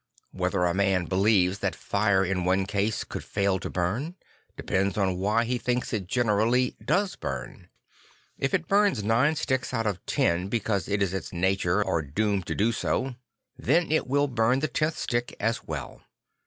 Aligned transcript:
Whether 0.31 0.65
a 0.65 0.73
man 0.73 1.05
believes 1.05 1.59
that 1.59 1.75
fire 1.75 2.25
in 2.25 2.43
one 2.43 2.65
case 2.65 3.03
could 3.03 3.23
fail 3.23 3.59
to 3.59 3.69
burn, 3.69 4.15
depends 4.57 4.97
on 4.97 5.17
why 5.17 5.43
he 5.43 5.59
thinks 5.59 5.93
it 5.93 6.07
generally 6.07 6.75
does 6.83 7.15
bum. 7.15 7.67
If 8.35 8.55
it 8.55 8.67
burns 8.67 9.03
nine 9.03 9.35
sticks 9.35 9.75
out 9.75 9.85
of 9.85 10.03
ten 10.07 10.47
because 10.47 10.87
it 10.87 11.03
is 11.03 11.13
its 11.13 11.31
nature 11.31 11.83
or 11.85 12.01
doom 12.01 12.41
to 12.45 12.55
do 12.55 12.71
so, 12.71 13.13
then 13.59 13.91
it 13.91 14.07
will 14.07 14.27
burn 14.27 14.61
the 14.61 14.67
tenth 14.67 14.97
stick 14.97 15.35
as 15.39 15.67
well. 15.67 16.01